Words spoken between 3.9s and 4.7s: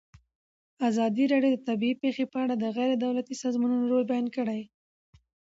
رول بیان کړی.